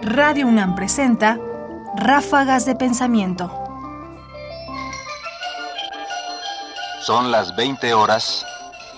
[0.00, 1.38] Radio UNAM presenta
[1.96, 3.50] Ráfagas de Pensamiento.
[7.00, 8.44] Son las 20 horas,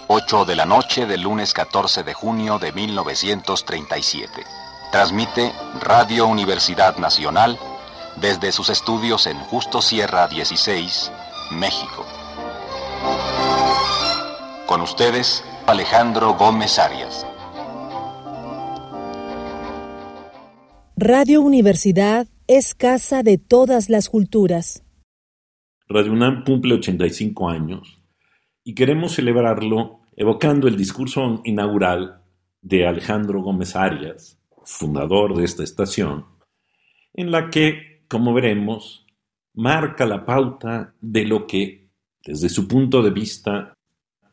[0.08, 4.44] 8 de la noche del lunes 14 de junio de 1937.
[4.90, 7.58] Transmite Radio Universidad Nacional
[8.16, 11.12] desde sus estudios en Justo Sierra 16,
[11.52, 12.04] México.
[14.66, 17.24] Con ustedes, Alejandro Gómez Arias.
[20.96, 24.82] Radio Universidad es casa de todas las culturas.
[25.86, 28.02] Radio UNAM cumple 85 años
[28.64, 32.24] y queremos celebrarlo evocando el discurso inaugural
[32.60, 36.26] de Alejandro Gómez Arias, fundador de esta estación,
[37.14, 39.06] en la que, como veremos,
[39.54, 41.92] marca la pauta de lo que,
[42.24, 43.74] desde su punto de vista,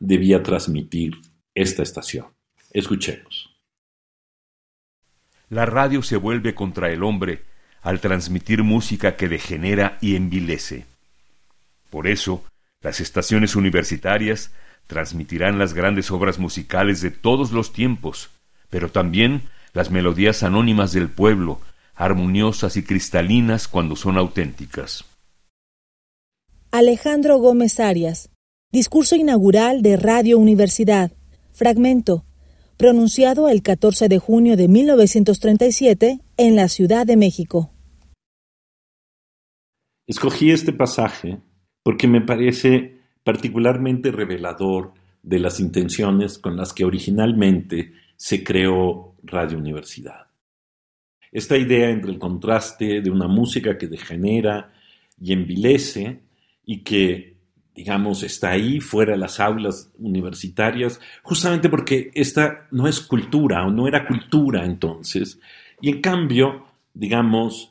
[0.00, 1.14] debía transmitir
[1.62, 2.26] esta estación.
[2.72, 3.50] Escuchemos.
[5.50, 7.42] La radio se vuelve contra el hombre
[7.82, 10.84] al transmitir música que degenera y envilece.
[11.90, 12.44] Por eso,
[12.82, 14.50] las estaciones universitarias
[14.86, 18.30] transmitirán las grandes obras musicales de todos los tiempos,
[18.70, 21.60] pero también las melodías anónimas del pueblo,
[21.94, 25.04] armoniosas y cristalinas cuando son auténticas.
[26.70, 28.28] Alejandro Gómez Arias,
[28.70, 31.12] discurso inaugural de Radio Universidad,
[31.58, 32.24] fragmento,
[32.76, 37.70] pronunciado el 14 de junio de 1937 en la Ciudad de México.
[40.06, 41.40] Escogí este pasaje
[41.82, 49.58] porque me parece particularmente revelador de las intenciones con las que originalmente se creó Radio
[49.58, 50.28] Universidad.
[51.32, 54.72] Esta idea entre el contraste de una música que degenera
[55.20, 56.20] y envilece
[56.64, 57.37] y que
[57.78, 63.70] digamos, está ahí fuera de las aulas universitarias, justamente porque esta no es cultura o
[63.70, 65.38] no era cultura entonces.
[65.80, 67.70] Y en cambio, digamos,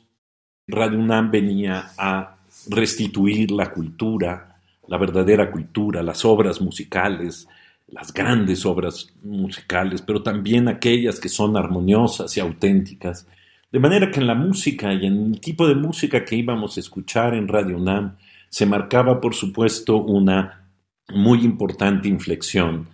[0.66, 2.38] Radio UNAM venía a
[2.70, 7.46] restituir la cultura, la verdadera cultura, las obras musicales,
[7.88, 13.26] las grandes obras musicales, pero también aquellas que son armoniosas y auténticas.
[13.70, 16.80] De manera que en la música y en el tipo de música que íbamos a
[16.80, 18.16] escuchar en Radio UNAM,
[18.50, 20.70] se marcaba, por supuesto, una
[21.08, 22.88] muy importante inflexión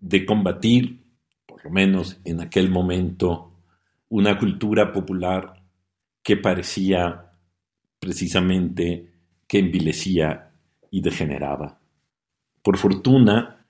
[0.00, 1.02] de combatir,
[1.46, 3.52] por lo menos en aquel momento,
[4.08, 5.62] una cultura popular
[6.22, 7.30] que parecía
[7.98, 9.12] precisamente
[9.46, 10.50] que envilecía
[10.90, 11.78] y degeneraba.
[12.62, 13.64] Por fortuna,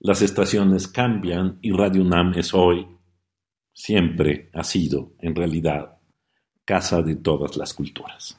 [0.00, 2.86] las estaciones cambian y Radio UNAM es hoy,
[3.72, 5.98] siempre ha sido, en realidad,
[6.64, 8.38] casa de todas las culturas.